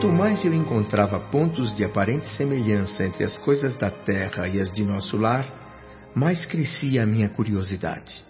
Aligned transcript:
quanto 0.00 0.16
mais 0.16 0.42
eu 0.46 0.54
encontrava 0.54 1.20
pontos 1.20 1.76
de 1.76 1.84
aparente 1.84 2.26
semelhança 2.34 3.04
entre 3.04 3.22
as 3.22 3.36
coisas 3.36 3.76
da 3.76 3.90
terra 3.90 4.48
e 4.48 4.58
as 4.58 4.72
de 4.72 4.82
nosso 4.82 5.18
lar, 5.18 6.10
mais 6.14 6.46
crescia 6.46 7.02
a 7.02 7.06
minha 7.06 7.28
curiosidade. 7.28 8.24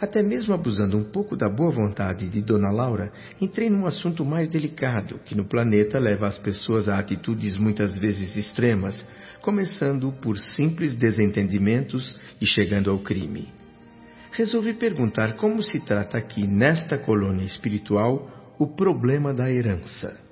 Até 0.00 0.22
mesmo 0.22 0.54
abusando 0.54 0.96
um 0.96 1.02
pouco 1.02 1.36
da 1.36 1.48
boa 1.48 1.72
vontade 1.72 2.28
de 2.28 2.40
Dona 2.40 2.70
Laura, 2.70 3.10
entrei 3.40 3.68
num 3.68 3.86
assunto 3.86 4.24
mais 4.24 4.48
delicado 4.48 5.18
que 5.24 5.34
no 5.34 5.44
planeta 5.44 5.98
leva 5.98 6.28
as 6.28 6.38
pessoas 6.38 6.88
a 6.88 6.96
atitudes 6.96 7.56
muitas 7.56 7.98
vezes 7.98 8.36
extremas, 8.36 9.04
começando 9.42 10.12
por 10.22 10.38
simples 10.38 10.94
desentendimentos 10.94 12.16
e 12.40 12.46
chegando 12.46 12.88
ao 12.88 13.00
crime. 13.00 13.48
Resolvi 14.30 14.74
perguntar 14.74 15.36
como 15.38 15.60
se 15.60 15.80
trata 15.80 16.16
aqui, 16.16 16.46
nesta 16.46 16.96
colônia 16.96 17.44
espiritual, 17.44 18.54
o 18.60 18.68
problema 18.76 19.34
da 19.34 19.50
herança. 19.50 20.29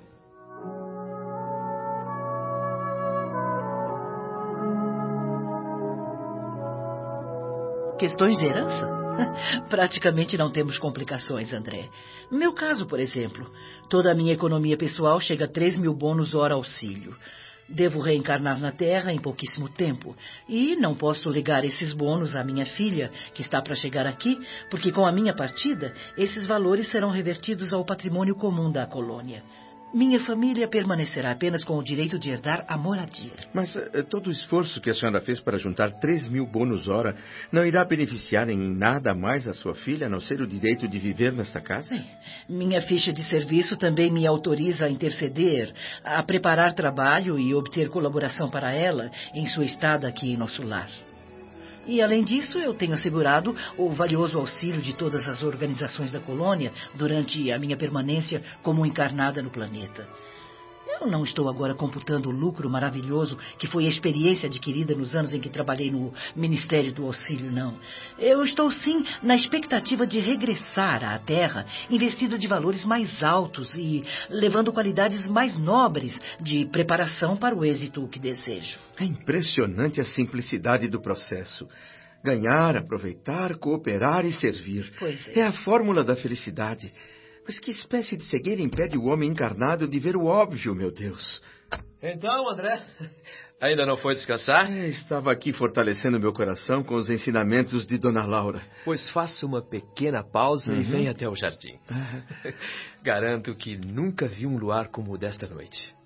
Questões 7.99 8.37
de 8.37 8.45
herança? 8.45 8.87
Praticamente 9.69 10.37
não 10.37 10.49
temos 10.49 10.77
complicações, 10.77 11.51
André. 11.51 11.89
No 12.31 12.37
meu 12.37 12.53
caso, 12.53 12.85
por 12.85 12.97
exemplo, 12.97 13.45
toda 13.89 14.09
a 14.09 14.15
minha 14.15 14.31
economia 14.31 14.77
pessoal 14.77 15.19
chega 15.19 15.43
a 15.43 15.47
3 15.49 15.77
mil 15.77 15.93
bônus 15.93 16.33
hora 16.33 16.53
auxílio. 16.53 17.13
Devo 17.67 17.99
reencarnar 17.99 18.57
na 18.57 18.71
Terra 18.71 19.11
em 19.11 19.19
pouquíssimo 19.19 19.67
tempo. 19.67 20.15
E 20.47 20.77
não 20.77 20.95
posso 20.95 21.29
ligar 21.29 21.65
esses 21.65 21.93
bônus 21.93 22.37
à 22.37 22.43
minha 22.43 22.65
filha, 22.65 23.11
que 23.33 23.41
está 23.41 23.61
para 23.61 23.75
chegar 23.75 24.07
aqui, 24.07 24.39
porque 24.71 24.93
com 24.93 25.05
a 25.05 25.11
minha 25.11 25.35
partida, 25.35 25.93
esses 26.17 26.47
valores 26.47 26.89
serão 26.89 27.09
revertidos 27.09 27.73
ao 27.73 27.83
patrimônio 27.83 28.33
comum 28.33 28.71
da 28.71 28.87
colônia. 28.87 29.43
Minha 29.93 30.19
família 30.19 30.67
permanecerá 30.67 31.31
apenas 31.31 31.63
com 31.63 31.77
o 31.77 31.83
direito 31.83 32.19
de 32.19 32.29
herdar 32.29 32.63
a 32.67 32.77
moradia. 32.77 33.31
Mas 33.51 33.75
uh, 33.75 34.03
todo 34.07 34.27
o 34.27 34.31
esforço 34.31 34.79
que 34.79 34.89
a 34.89 34.93
senhora 34.93 35.19
fez 35.21 35.39
para 35.39 35.57
juntar 35.57 35.91
3 35.99 36.27
mil 36.27 36.45
bônus 36.45 36.87
hora 36.87 37.15
não 37.51 37.65
irá 37.65 37.83
beneficiar 37.83 38.49
em 38.49 38.57
nada 38.75 39.15
mais 39.15 39.47
a 39.47 39.53
sua 39.53 39.73
filha, 39.73 40.05
a 40.05 40.09
não 40.09 40.19
ser 40.19 40.41
o 40.41 40.47
direito 40.47 40.87
de 40.87 40.99
viver 40.99 41.33
nesta 41.33 41.59
casa? 41.59 41.95
Sim. 41.95 42.05
Minha 42.47 42.81
ficha 42.81 43.11
de 43.11 43.23
serviço 43.23 43.77
também 43.77 44.11
me 44.11 44.27
autoriza 44.27 44.85
a 44.85 44.89
interceder, 44.89 45.73
a 46.03 46.21
preparar 46.21 46.73
trabalho 46.73 47.39
e 47.39 47.55
obter 47.55 47.89
colaboração 47.89 48.49
para 48.49 48.71
ela 48.71 49.09
em 49.33 49.47
sua 49.47 49.65
estada 49.65 50.07
aqui 50.07 50.33
em 50.33 50.37
nosso 50.37 50.61
lar. 50.61 50.89
E, 51.89 52.03
além 52.03 52.23
disso, 52.23 52.59
eu 52.59 52.71
tenho 52.75 52.93
assegurado 52.93 53.55
o 53.75 53.89
valioso 53.89 54.37
auxílio 54.37 54.79
de 54.79 54.93
todas 54.95 55.27
as 55.27 55.41
organizações 55.41 56.11
da 56.11 56.19
colônia 56.19 56.71
durante 56.93 57.51
a 57.51 57.57
minha 57.57 57.75
permanência 57.75 58.43
como 58.61 58.85
encarnada 58.85 59.41
no 59.41 59.49
planeta. 59.49 60.07
Eu 60.99 61.07
não 61.07 61.23
estou 61.23 61.47
agora 61.47 61.75
computando 61.75 62.29
o 62.29 62.31
lucro 62.31 62.69
maravilhoso 62.69 63.37
que 63.57 63.67
foi 63.67 63.85
a 63.85 63.89
experiência 63.89 64.47
adquirida 64.47 64.95
nos 64.95 65.15
anos 65.15 65.33
em 65.33 65.39
que 65.39 65.49
trabalhei 65.49 65.91
no 65.91 66.11
Ministério 66.35 66.91
do 66.91 67.05
Auxílio, 67.05 67.51
não. 67.51 67.77
Eu 68.17 68.43
estou 68.43 68.71
sim 68.71 69.05
na 69.21 69.35
expectativa 69.35 70.07
de 70.07 70.19
regressar 70.19 71.03
à 71.03 71.17
Terra, 71.19 71.65
investido 71.89 72.37
de 72.39 72.47
valores 72.47 72.83
mais 72.85 73.23
altos 73.23 73.73
e 73.75 74.03
levando 74.29 74.73
qualidades 74.73 75.25
mais 75.27 75.57
nobres 75.57 76.19
de 76.41 76.65
preparação 76.65 77.37
para 77.37 77.55
o 77.55 77.63
êxito 77.63 78.07
que 78.07 78.19
desejo. 78.19 78.79
É 78.99 79.05
impressionante 79.05 80.01
a 80.01 80.05
simplicidade 80.05 80.87
do 80.87 81.01
processo. 81.01 81.67
Ganhar, 82.23 82.75
aproveitar, 82.75 83.55
cooperar 83.55 84.25
e 84.25 84.31
servir. 84.33 84.91
É. 85.33 85.39
é 85.39 85.45
a 85.45 85.53
fórmula 85.53 86.03
da 86.03 86.15
felicidade. 86.15 86.91
Mas 87.49 87.57
que 87.57 87.71
espécie 87.71 88.15
de 88.15 88.25
cegueira 88.25 88.61
impede 88.61 88.95
o 88.95 89.05
homem 89.05 89.27
encarnado 89.27 89.87
de 89.87 89.97
ver 89.97 90.15
o 90.15 90.27
óbvio, 90.27 90.75
meu 90.75 90.91
Deus? 90.91 91.41
Então, 91.99 92.47
André, 92.47 92.79
ainda 93.59 93.87
não 93.87 93.97
foi 93.97 94.13
descansar? 94.13 94.71
É, 94.71 94.87
estava 94.87 95.31
aqui 95.31 95.51
fortalecendo 95.51 96.19
meu 96.19 96.31
coração 96.31 96.83
com 96.83 96.93
os 96.93 97.09
ensinamentos 97.09 97.87
de 97.87 97.97
Dona 97.97 98.23
Laura. 98.23 98.61
Pois 98.85 99.09
faça 99.09 99.47
uma 99.47 99.63
pequena 99.63 100.23
pausa 100.23 100.71
uhum. 100.71 100.79
e 100.79 100.83
venha 100.83 101.09
até 101.09 101.27
o 101.27 101.35
jardim. 101.35 101.73
Uhum. 101.89 102.53
Garanto 103.01 103.55
que 103.55 103.75
nunca 103.77 104.27
vi 104.27 104.45
um 104.45 104.59
luar 104.59 104.89
como 104.89 105.11
o 105.11 105.17
desta 105.17 105.47
noite. 105.47 105.98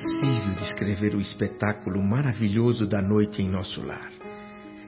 Impossível 0.00 0.54
descrever 0.54 1.14
o 1.14 1.20
espetáculo 1.20 2.02
maravilhoso 2.02 2.86
da 2.86 3.02
noite 3.02 3.42
em 3.42 3.48
nosso 3.48 3.82
lar. 3.84 4.10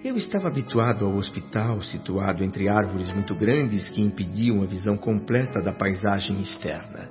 Eu 0.02 0.16
estava 0.16 0.48
habituado 0.48 1.04
ao 1.04 1.14
hospital, 1.14 1.80
situado 1.82 2.42
entre 2.42 2.68
árvores 2.68 3.12
muito 3.12 3.34
grandes 3.34 3.88
que 3.90 4.00
impediam 4.00 4.62
a 4.62 4.66
visão 4.66 4.96
completa 4.96 5.60
da 5.60 5.72
paisagem 5.72 6.40
externa. 6.40 7.08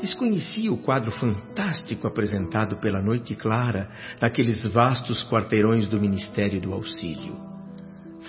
Desconhecia 0.00 0.72
o 0.72 0.78
quadro 0.78 1.10
fantástico 1.12 2.06
apresentado 2.06 2.76
pela 2.76 3.00
noite 3.00 3.34
clara 3.34 3.88
naqueles 4.20 4.62
vastos 4.66 5.22
quarteirões 5.24 5.88
do 5.88 6.00
Ministério 6.00 6.60
do 6.60 6.72
Auxílio 6.72 7.49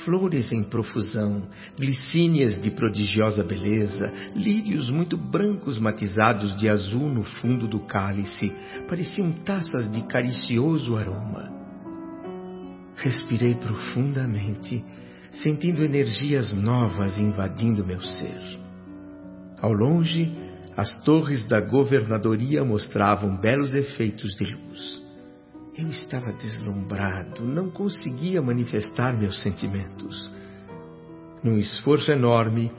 flores 0.04 0.52
em 0.52 0.64
profusão, 0.64 1.44
glicínias 1.78 2.62
de 2.62 2.72
prodigiosa 2.72 3.44
beleza, 3.44 4.12
lírios 4.36 4.90
muito 4.90 5.18
brancos 5.18 5.78
matizados 5.78 6.56
de 6.56 6.70
azul 6.70 7.10
no 7.10 7.24
fundo 7.24 7.68
do 7.68 7.80
cálice, 7.82 8.52
pareciam 8.88 9.32
taças 9.32 9.92
de 9.92 10.02
caricioso 10.04 10.96
aroma. 10.96 11.50
Respirei 12.96 13.56
profundamente, 13.56 14.84
sentindo 15.32 15.84
energias 15.84 16.54
novas 16.54 17.20
invadindo 17.20 17.86
meu 17.86 18.02
ser. 18.02 18.60
Ao 19.62 19.72
longe, 19.72 20.32
as 20.76 21.04
torres 21.04 21.46
da 21.48 21.60
governadoria 21.60 22.64
mostravam 22.64 23.36
belos 23.38 23.74
efeitos 23.74 24.36
de 24.36 24.46
luz. 24.46 25.02
Eu 25.78 25.88
estava 25.88 26.34
deslumbrado, 26.34 27.44
não 27.44 27.70
conseguia 27.70 28.42
manifestar 28.42 29.18
meus 29.18 29.42
sentimentos. 29.42 30.30
Num 31.42 31.58
esforço 31.58 32.12
enorme, 32.12 32.72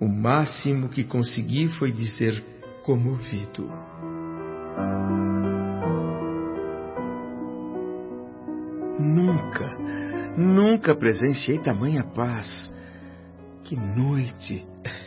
o 0.00 0.06
máximo 0.06 0.88
que 0.88 1.02
consegui 1.02 1.68
foi 1.68 1.90
dizer 1.90 2.42
comovido. 2.84 3.68
Nunca, 9.00 9.76
nunca 10.36 10.94
presenciei 10.94 11.58
tamanha 11.58 12.04
paz. 12.04 12.72
Que 13.64 13.76
noite! 13.76 14.64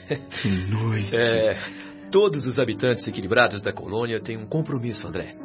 Que 0.42 0.50
noite! 0.69 1.16
É, 1.16 1.57
todos 2.12 2.45
os 2.45 2.60
habitantes 2.60 3.07
equilibrados 3.07 3.62
da 3.62 3.74
colônia 3.74 4.22
têm 4.22 4.38
um 4.38 4.45
compromisso, 4.45 5.07
André. 5.07 5.36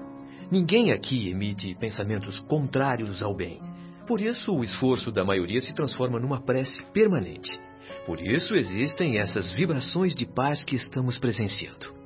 Ninguém 0.51 0.91
aqui 0.91 1.31
emite 1.31 1.77
pensamentos 1.77 2.41
contrários 2.41 3.23
ao 3.23 3.35
bem. 3.35 3.61
Por 4.07 4.21
isso, 4.21 4.53
o 4.53 4.65
esforço 4.65 5.13
da 5.13 5.25
maioria 5.25 5.61
se 5.61 5.73
transforma 5.73 6.19
numa 6.19 6.41
prece 6.41 6.83
permanente. 6.93 7.57
Por 8.05 8.21
isso 8.21 8.57
existem 8.57 9.19
essas 9.19 9.53
vibrações 9.53 10.13
de 10.15 10.27
paz 10.27 10.65
que 10.65 10.75
estamos 10.75 11.19
presenciando. 11.19 12.00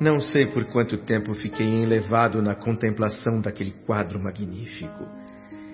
Não 0.00 0.20
sei 0.20 0.46
por 0.46 0.64
quanto 0.66 0.96
tempo 0.98 1.34
fiquei 1.34 1.66
enlevado 1.66 2.40
na 2.40 2.54
contemplação 2.54 3.40
daquele 3.40 3.72
quadro 3.84 4.22
magnífico. 4.22 5.04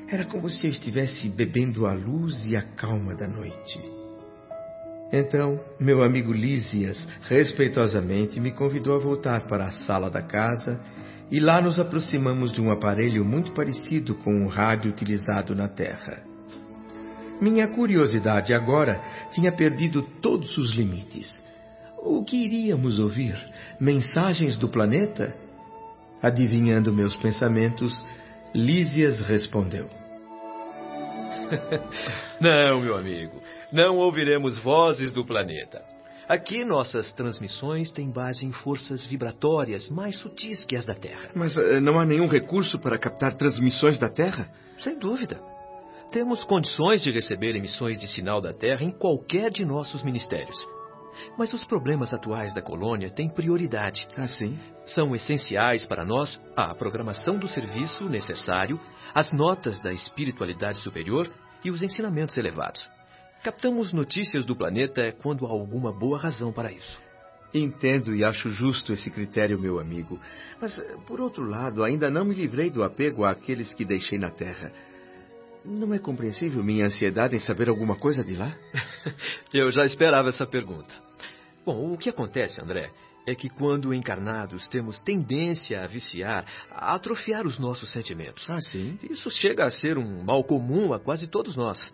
Era 0.08 0.24
como 0.24 0.48
se 0.48 0.66
eu 0.66 0.70
estivesse 0.70 1.28
bebendo 1.28 1.86
a 1.86 1.92
luz 1.92 2.46
e 2.46 2.56
a 2.56 2.62
calma 2.62 3.14
da 3.14 3.28
noite. 3.28 3.78
Então, 5.12 5.60
meu 5.78 6.02
amigo 6.02 6.32
Lísias, 6.32 7.06
respeitosamente, 7.28 8.40
me 8.40 8.50
convidou 8.50 8.96
a 8.96 8.98
voltar 8.98 9.46
para 9.46 9.66
a 9.66 9.70
sala 9.70 10.10
da 10.10 10.22
casa 10.22 10.80
e 11.30 11.38
lá 11.38 11.60
nos 11.60 11.78
aproximamos 11.78 12.50
de 12.50 12.62
um 12.62 12.70
aparelho 12.70 13.24
muito 13.26 13.52
parecido 13.52 14.14
com 14.14 14.44
o 14.44 14.48
rádio 14.48 14.90
utilizado 14.90 15.54
na 15.54 15.68
Terra. 15.68 16.22
Minha 17.40 17.68
curiosidade 17.68 18.54
agora 18.54 19.00
tinha 19.32 19.52
perdido 19.52 20.02
todos 20.22 20.56
os 20.56 20.74
limites. 20.74 21.42
O 22.04 22.22
que 22.22 22.36
iríamos 22.36 22.98
ouvir? 22.98 23.34
Mensagens 23.80 24.58
do 24.58 24.68
planeta? 24.68 25.34
Adivinhando 26.22 26.92
meus 26.92 27.16
pensamentos, 27.16 28.04
Lísias 28.54 29.20
respondeu: 29.22 29.88
não, 32.40 32.80
meu 32.82 32.96
amigo. 32.96 33.42
Não 33.72 33.96
ouviremos 33.96 34.58
vozes 34.58 35.12
do 35.12 35.24
planeta. 35.24 35.82
Aqui 36.28 36.64
nossas 36.64 37.12
transmissões 37.12 37.90
têm 37.90 38.10
base 38.10 38.46
em 38.46 38.52
forças 38.52 39.04
vibratórias 39.04 39.90
mais 39.90 40.16
sutis 40.18 40.64
que 40.64 40.76
as 40.76 40.84
da 40.84 40.94
Terra. 40.94 41.30
Mas 41.34 41.56
uh, 41.56 41.80
não 41.80 41.98
há 41.98 42.04
nenhum 42.04 42.26
recurso 42.26 42.78
para 42.78 42.98
captar 42.98 43.34
transmissões 43.34 43.98
da 43.98 44.08
Terra? 44.08 44.48
Sem 44.78 44.98
dúvida. 44.98 45.40
Temos 46.10 46.44
condições 46.44 47.02
de 47.02 47.10
receber 47.10 47.56
emissões 47.56 47.98
de 47.98 48.06
sinal 48.06 48.40
da 48.40 48.52
Terra 48.52 48.84
em 48.84 48.90
qualquer 48.90 49.50
de 49.50 49.64
nossos 49.64 50.02
ministérios. 50.02 50.56
Mas 51.38 51.52
os 51.52 51.64
problemas 51.64 52.12
atuais 52.12 52.54
da 52.54 52.62
colônia 52.62 53.10
têm 53.10 53.28
prioridade. 53.28 54.06
Assim? 54.16 54.58
São 54.86 55.14
essenciais 55.14 55.86
para 55.86 56.04
nós 56.04 56.40
a 56.56 56.74
programação 56.74 57.38
do 57.38 57.48
serviço 57.48 58.08
necessário, 58.08 58.80
as 59.14 59.32
notas 59.32 59.80
da 59.80 59.92
espiritualidade 59.92 60.78
superior 60.78 61.30
e 61.64 61.70
os 61.70 61.82
ensinamentos 61.82 62.36
elevados. 62.36 62.88
Captamos 63.42 63.92
notícias 63.92 64.44
do 64.44 64.56
planeta 64.56 65.12
quando 65.22 65.46
há 65.46 65.50
alguma 65.50 65.92
boa 65.92 66.18
razão 66.18 66.52
para 66.52 66.72
isso. 66.72 67.02
Entendo 67.52 68.14
e 68.14 68.24
acho 68.24 68.50
justo 68.50 68.92
esse 68.92 69.10
critério, 69.10 69.60
meu 69.60 69.78
amigo. 69.78 70.18
Mas, 70.60 70.76
por 71.06 71.20
outro 71.20 71.44
lado, 71.44 71.84
ainda 71.84 72.10
não 72.10 72.24
me 72.24 72.34
livrei 72.34 72.68
do 72.68 72.82
apego 72.82 73.24
àqueles 73.24 73.72
que 73.74 73.84
deixei 73.84 74.18
na 74.18 74.30
Terra. 74.30 74.72
Não 75.64 75.94
é 75.94 75.98
compreensível 75.98 76.64
minha 76.64 76.86
ansiedade 76.86 77.36
em 77.36 77.38
saber 77.38 77.68
alguma 77.68 77.96
coisa 77.96 78.24
de 78.24 78.34
lá? 78.34 78.54
Eu 79.54 79.70
já 79.70 79.84
esperava 79.84 80.30
essa 80.30 80.46
pergunta. 80.46 81.03
Bom, 81.64 81.94
o 81.94 81.98
que 81.98 82.10
acontece, 82.10 82.60
André, 82.60 82.90
é 83.26 83.34
que 83.34 83.48
quando 83.48 83.94
encarnados 83.94 84.68
temos 84.68 85.00
tendência 85.00 85.82
a 85.82 85.86
viciar, 85.86 86.44
a 86.70 86.94
atrofiar 86.94 87.46
os 87.46 87.58
nossos 87.58 87.90
sentimentos. 87.90 88.48
Ah, 88.50 88.60
sim? 88.60 88.98
Isso 89.02 89.30
chega 89.30 89.64
a 89.64 89.70
ser 89.70 89.96
um 89.96 90.22
mal 90.22 90.44
comum 90.44 90.92
a 90.92 91.00
quase 91.00 91.26
todos 91.26 91.56
nós. 91.56 91.92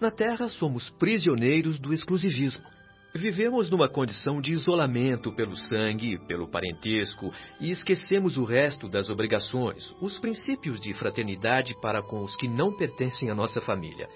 Na 0.00 0.10
Terra, 0.10 0.48
somos 0.48 0.88
prisioneiros 0.90 1.78
do 1.78 1.92
exclusivismo. 1.92 2.64
Vivemos 3.12 3.68
numa 3.68 3.88
condição 3.88 4.40
de 4.40 4.52
isolamento 4.52 5.32
pelo 5.34 5.56
sangue, 5.56 6.16
pelo 6.28 6.48
parentesco, 6.48 7.34
e 7.60 7.72
esquecemos 7.72 8.36
o 8.36 8.44
resto 8.44 8.88
das 8.88 9.10
obrigações, 9.10 9.92
os 10.00 10.16
princípios 10.20 10.80
de 10.80 10.94
fraternidade 10.94 11.74
para 11.82 12.00
com 12.02 12.22
os 12.22 12.36
que 12.36 12.46
não 12.46 12.76
pertencem 12.76 13.28
à 13.28 13.34
nossa 13.34 13.60
família. 13.60 14.08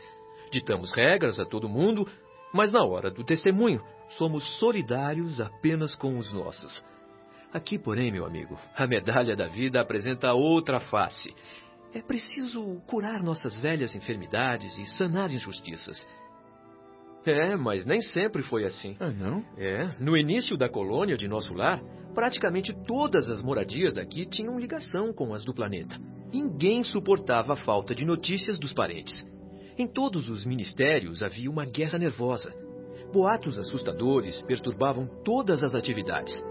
Ditamos 0.52 0.92
regras 0.92 1.40
a 1.40 1.44
todo 1.44 1.68
mundo, 1.68 2.06
mas 2.54 2.70
na 2.70 2.84
hora 2.84 3.10
do 3.10 3.24
testemunho, 3.24 3.82
somos 4.10 4.58
solidários 4.58 5.40
apenas 5.40 5.92
com 5.96 6.16
os 6.16 6.32
nossos. 6.32 6.80
Aqui, 7.52 7.76
porém, 7.76 8.12
meu 8.12 8.24
amigo, 8.24 8.56
a 8.76 8.86
medalha 8.86 9.34
da 9.34 9.48
vida 9.48 9.80
apresenta 9.80 10.32
outra 10.32 10.78
face. 10.78 11.34
É 11.92 12.00
preciso 12.00 12.80
curar 12.86 13.24
nossas 13.24 13.56
velhas 13.56 13.94
enfermidades 13.96 14.78
e 14.78 14.86
sanar 14.86 15.32
injustiças. 15.32 16.06
É, 17.26 17.56
mas 17.56 17.84
nem 17.84 18.00
sempre 18.00 18.42
foi 18.42 18.64
assim. 18.64 18.96
Ah, 19.00 19.10
não? 19.10 19.44
É, 19.56 19.90
no 19.98 20.16
início 20.16 20.56
da 20.56 20.68
colônia 20.68 21.16
de 21.16 21.26
nosso 21.26 21.54
lar, 21.54 21.80
praticamente 22.14 22.72
todas 22.86 23.28
as 23.28 23.42
moradias 23.42 23.94
daqui 23.94 24.26
tinham 24.26 24.60
ligação 24.60 25.12
com 25.12 25.34
as 25.34 25.44
do 25.44 25.52
planeta. 25.52 25.96
Ninguém 26.32 26.84
suportava 26.84 27.54
a 27.54 27.56
falta 27.56 27.94
de 27.94 28.04
notícias 28.04 28.58
dos 28.58 28.72
parentes. 28.72 29.24
Em 29.76 29.88
todos 29.88 30.28
os 30.28 30.44
ministérios 30.44 31.20
havia 31.20 31.50
uma 31.50 31.64
guerra 31.64 31.98
nervosa. 31.98 32.54
Boatos 33.12 33.58
assustadores 33.58 34.40
perturbavam 34.42 35.06
todas 35.24 35.64
as 35.64 35.74
atividades. 35.74 36.44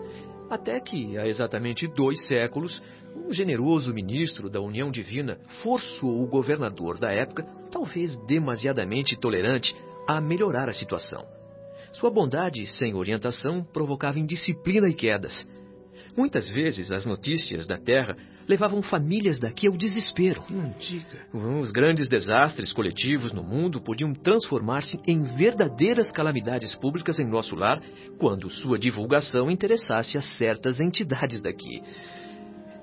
Até 0.50 0.78
que, 0.81 1.18
há 1.18 1.25
exatamente 1.25 1.88
dois 1.88 2.22
séculos, 2.28 2.81
um 3.16 3.31
generoso 3.31 3.94
ministro 3.94 4.50
da 4.50 4.60
União 4.60 4.92
Divina 4.92 5.40
forçou 5.64 6.22
o 6.22 6.28
governador 6.28 7.00
da 7.00 7.12
época, 7.12 7.44
talvez 7.72 8.18
demasiadamente 8.28 9.18
tolerante, 9.18 9.74
a 10.06 10.20
melhorar 10.20 10.68
a 10.68 10.74
situação. 10.74 11.25
Sua 11.94 12.12
bondade 12.12 12.66
sem 12.66 12.94
orientação 12.94 13.64
provocava 13.64 14.20
indisciplina 14.20 14.90
e 14.90 14.94
quedas. 14.94 15.48
Muitas 16.15 16.48
vezes 16.50 16.92
as 16.92 17.06
notícias 17.06 17.65
da 17.65 17.77
Terra 17.77 18.15
levavam 18.48 18.81
famílias 18.81 19.39
daqui 19.39 19.68
ao 19.68 19.75
desespero. 19.75 20.44
Não 20.50 20.69
diga. 20.77 21.25
Os 21.33 21.71
grandes 21.71 22.07
desastres 22.07 22.71
coletivos 22.71 23.31
no 23.31 23.44
mundo 23.44 23.81
podiam 23.81 24.13
transformar-se 24.13 25.00
em 25.07 25.24
verdadeiras 25.24 26.12
calamidades 26.12 26.75
públicas 26.75 27.19
em 27.19 27.27
nosso 27.27 27.56
lar 27.56 27.81
quando 28.19 28.50
sua 28.50 28.77
divulgação 28.77 29.50
interessasse 29.50 30.18
a 30.18 30.21
certas 30.21 30.80
entidades 30.80 31.42
daqui. 31.42 31.81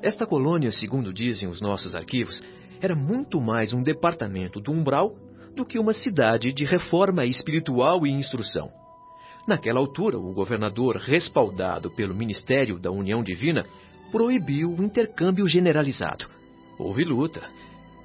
Esta 0.02 0.26
colônia, 0.26 0.72
segundo 0.72 1.12
dizem 1.12 1.48
os 1.48 1.60
nossos 1.60 1.94
arquivos, 1.94 2.42
era 2.80 2.96
muito 2.96 3.40
mais 3.40 3.72
um 3.72 3.82
departamento 3.82 4.60
do 4.60 4.72
umbral 4.72 5.14
do 5.54 5.66
que 5.66 5.78
uma 5.78 5.92
cidade 5.92 6.52
de 6.52 6.64
reforma 6.64 7.26
espiritual 7.26 8.06
e 8.06 8.10
instrução. 8.10 8.79
Naquela 9.50 9.81
altura, 9.81 10.17
o 10.17 10.32
governador, 10.32 10.97
respaldado 10.97 11.91
pelo 11.91 12.14
Ministério 12.14 12.79
da 12.79 12.93
União 12.93 13.20
Divina, 13.20 13.67
proibiu 14.12 14.73
o 14.73 14.81
intercâmbio 14.81 15.44
generalizado. 15.49 16.25
Houve 16.79 17.02
luta, 17.02 17.43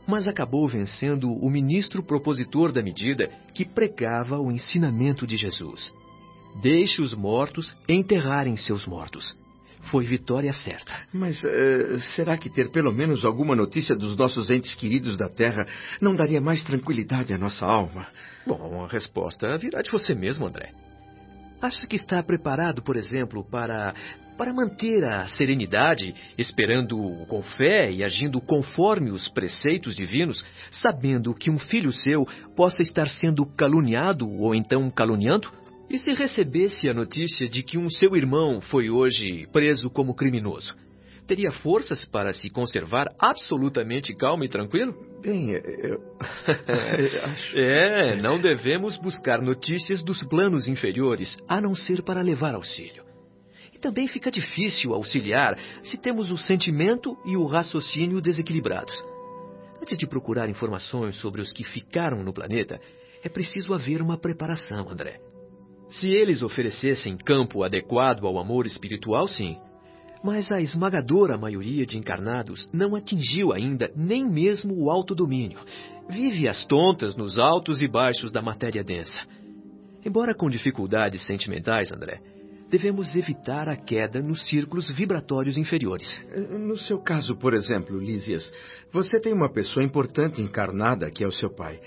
mas 0.08 0.28
acabou 0.28 0.68
vencendo 0.68 1.30
o 1.30 1.48
ministro 1.48 2.02
propositor 2.02 2.72
da 2.72 2.82
medida 2.82 3.30
que 3.54 3.64
pregava 3.64 4.40
o 4.40 4.52
ensinamento 4.52 5.28
de 5.28 5.38
Jesus. 5.38 5.94
Deixe 6.64 7.00
os 7.00 7.14
mortos 7.14 7.78
enterrarem 7.88 8.58
seus 8.58 8.88
mortos. 8.88 9.38
Foi 9.92 10.04
vitória 10.04 10.52
certa. 10.52 10.96
Mas 11.14 11.44
uh, 11.44 12.00
será 12.16 12.40
que 12.40 12.50
ter 12.50 12.72
pelo 12.72 12.92
menos 12.92 13.24
alguma 13.24 13.56
notícia 13.56 13.96
dos 13.96 14.18
nossos 14.18 14.50
entes 14.50 14.74
queridos 14.74 15.16
da 15.16 15.30
Terra 15.30 15.68
não 16.02 16.16
daria 16.16 16.42
mais 16.42 16.64
tranquilidade 16.64 17.36
à 17.36 17.38
nossa 17.38 17.68
alma? 17.68 18.08
Bom, 18.48 18.84
a 18.84 18.88
resposta 18.88 19.56
virá 19.60 19.84
de 19.84 19.92
você 19.92 20.16
mesmo, 20.16 20.48
André. 20.48 20.74
Acha 21.62 21.88
que 21.88 21.96
está 21.96 22.22
preparado, 22.22 22.84
por 22.84 22.98
exemplo, 22.98 23.44
para 23.44 23.94
para 24.38 24.52
manter 24.52 25.02
a 25.06 25.28
serenidade, 25.30 26.14
esperando 26.38 26.98
com 27.28 27.42
fé 27.42 27.90
e 27.90 28.04
agindo 28.04 28.42
conforme 28.42 29.10
os 29.10 29.30
preceitos 29.30 29.96
divinos, 29.96 30.44
sabendo 30.70 31.34
que 31.34 31.50
um 31.50 31.58
filho 31.58 31.94
seu 31.94 32.28
possa 32.54 32.82
estar 32.82 33.08
sendo 33.08 33.46
caluniado 33.46 34.30
ou 34.30 34.54
então 34.54 34.92
caluniando? 34.92 35.50
E 35.90 35.98
se 35.98 36.12
recebesse 36.12 36.90
a 36.90 36.94
notícia 36.94 37.48
de 37.48 37.64
que 37.64 37.78
um 37.78 37.90
seu 37.90 38.16
irmão 38.16 38.60
foi 38.60 38.90
hoje 38.90 39.48
preso 39.54 39.90
como 39.90 40.14
criminoso? 40.14 40.76
Teria 41.28 41.52
forças 41.52 42.06
para 42.06 42.34
se 42.34 42.50
conservar 42.50 43.08
absolutamente 43.20 44.16
calmo 44.16 44.44
e 44.44 44.50
tranquilo? 44.50 44.94
Bem, 45.22 45.52
eu. 45.52 46.00
acho... 47.24 47.58
É, 47.58 48.16
não 48.16 48.40
devemos 48.40 48.96
buscar 48.98 49.42
notícias 49.42 50.04
dos 50.04 50.22
planos 50.24 50.68
inferiores, 50.68 51.36
a 51.48 51.60
não 51.60 51.74
ser 51.74 52.04
para 52.04 52.22
levar 52.22 52.54
auxílio. 52.54 53.04
E 53.74 53.80
também 53.80 54.08
fica 54.08 54.30
difícil 54.30 54.94
auxiliar 54.94 55.58
se 55.82 55.98
temos 55.98 56.32
o 56.32 56.38
sentimento 56.38 57.18
e 57.26 57.36
o 57.36 57.46
raciocínio 57.46 58.22
desequilibrados. 58.22 58.96
Antes 59.82 59.98
de 59.98 60.08
procurar 60.08 60.48
informações 60.48 61.16
sobre 61.18 61.42
os 61.42 61.52
que 61.52 61.64
ficaram 61.64 62.24
no 62.24 62.34
planeta, 62.34 62.80
é 63.24 63.30
preciso 63.30 63.74
haver 63.74 64.02
uma 64.02 64.18
preparação, 64.18 64.90
André. 64.90 65.20
Se 65.90 66.10
eles 66.10 66.44
oferecessem 66.44 67.18
campo 67.18 67.64
adequado 67.64 68.26
ao 68.26 68.40
amor 68.40 68.66
espiritual, 68.66 69.28
sim. 69.28 69.58
Mas 70.26 70.52
a 70.52 70.60
esmagadora 70.60 71.38
maioria 71.38 71.86
de 71.86 72.00
encarnados 72.00 72.68
não 72.74 72.96
atingiu 72.96 73.54
ainda 73.54 73.92
nem 73.96 74.26
mesmo 74.28 74.74
o 74.76 74.90
autodomínio. 74.90 75.60
Vive 76.10 76.50
às 76.50 76.66
tontas 76.66 77.16
nos 77.16 77.38
altos 77.38 77.80
e 77.80 77.88
baixos 77.88 78.32
da 78.32 78.42
matéria 78.42 78.84
densa. 78.84 79.20
Embora 80.04 80.34
com 80.34 80.50
dificuldades 80.50 81.24
sentimentais, 81.28 81.92
André, 81.92 82.22
devemos 82.72 83.16
evitar 83.16 83.70
a 83.70 83.78
queda 83.78 84.20
nos 84.20 84.48
círculos 84.50 84.90
vibratórios 84.90 85.58
inferiores. 85.58 86.10
No 86.50 86.76
seu 86.76 86.98
caso, 86.98 87.36
por 87.36 87.54
exemplo, 87.54 88.00
Lísias, 88.00 88.52
você 88.92 89.20
tem 89.20 89.32
uma 89.32 89.54
pessoa 89.54 89.86
importante 89.86 90.42
encarnada 90.42 91.12
que 91.12 91.24
é 91.24 91.28
o 91.28 91.32
seu 91.32 91.52
pai. 91.52 91.80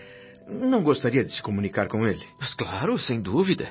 Não 0.48 0.80
gostaria 0.84 1.24
de 1.24 1.34
se 1.34 1.42
comunicar 1.42 1.88
com 1.88 2.06
ele? 2.06 2.24
Mas 2.38 2.54
claro, 2.54 2.96
sem 2.98 3.20
dúvida. 3.20 3.68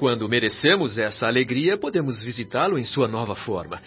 Quando 0.00 0.26
merecemos 0.30 0.96
essa 0.96 1.26
alegria, 1.26 1.76
podemos 1.76 2.22
visitá-lo 2.22 2.78
em 2.78 2.86
sua 2.86 3.06
nova 3.06 3.34
forma. 3.34 3.82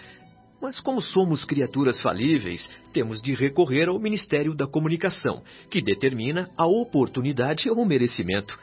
Mas 0.62 0.78
como 0.78 1.00
somos 1.00 1.44
criaturas 1.44 2.00
falíveis, 2.00 2.70
temos 2.92 3.20
de 3.20 3.34
recorrer 3.34 3.88
ao 3.88 3.98
Ministério 3.98 4.54
da 4.54 4.64
Comunicação, 4.64 5.42
que 5.68 5.82
determina 5.82 6.48
a 6.56 6.68
oportunidade 6.68 7.68
ou 7.68 7.84
merecimento. 7.84 8.56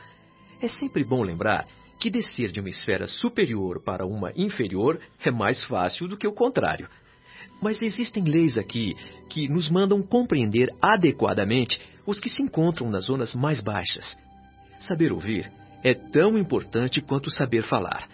É 0.62 0.70
sempre 0.70 1.04
bom 1.04 1.22
lembrar 1.24 1.68
que 2.00 2.10
descer 2.10 2.54
de 2.54 2.62
uma 2.62 2.70
esfera 2.70 3.06
superior 3.06 3.84
para 3.84 4.06
uma 4.06 4.32
inferior 4.34 4.98
é 5.22 5.30
mais 5.30 5.62
fácil 5.66 6.08
do 6.08 6.16
que 6.16 6.26
o 6.26 6.34
contrário. 6.34 6.88
Mas 7.62 7.82
existem 7.82 8.24
leis 8.24 8.58
aqui 8.58 8.96
que 9.30 9.50
nos 9.50 9.70
mandam 9.70 10.02
compreender 10.02 10.70
adequadamente 10.82 11.82
os 12.08 12.18
que 12.18 12.30
se 12.30 12.42
encontram 12.42 12.90
nas 12.90 13.08
zonas 13.08 13.36
mais 13.36 13.60
baixas. 13.60 14.18
Saber 14.80 15.12
ouvir 15.12 15.52
é 15.84 15.94
tão 15.94 16.38
importante 16.38 17.02
quanto 17.02 17.30
saber 17.32 17.64
falar. 17.64 18.08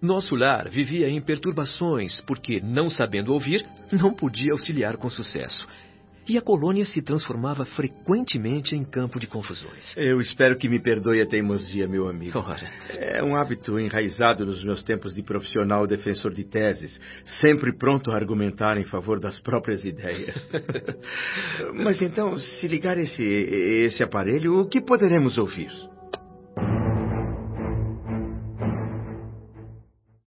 Nosso 0.00 0.36
lar 0.36 0.68
vivia 0.68 1.08
em 1.08 1.20
perturbações 1.20 2.20
porque, 2.20 2.60
não 2.60 2.88
sabendo 2.88 3.32
ouvir, 3.32 3.66
não 3.90 4.14
podia 4.14 4.52
auxiliar 4.52 4.96
com 4.96 5.10
sucesso. 5.10 5.66
e 6.28 6.36
a 6.36 6.42
colônia 6.42 6.84
se 6.84 7.00
transformava 7.00 7.64
frequentemente 7.64 8.76
em 8.76 8.84
campo 8.84 9.18
de 9.18 9.26
confusões. 9.26 9.96
Eu 9.96 10.20
espero 10.20 10.58
que 10.58 10.68
me 10.68 10.78
perdoe 10.78 11.22
a 11.22 11.26
teimosia, 11.26 11.88
meu 11.88 12.06
amigo. 12.06 12.38
Ora. 12.38 12.70
É 12.90 13.24
um 13.24 13.34
hábito 13.34 13.80
enraizado 13.80 14.44
nos 14.44 14.62
meus 14.62 14.82
tempos 14.82 15.14
de 15.14 15.22
profissional 15.22 15.86
defensor 15.86 16.34
de 16.34 16.44
teses, 16.44 17.00
sempre 17.40 17.72
pronto 17.72 18.10
a 18.10 18.14
argumentar 18.14 18.76
em 18.76 18.84
favor 18.84 19.18
das 19.18 19.40
próprias 19.40 19.86
ideias. 19.86 20.36
Mas 21.82 22.02
então, 22.02 22.36
se 22.36 22.68
ligar 22.68 22.98
esse, 22.98 23.24
esse 23.24 24.02
aparelho, 24.02 24.60
o 24.60 24.68
que 24.68 24.82
poderemos 24.82 25.38
ouvir? 25.38 25.70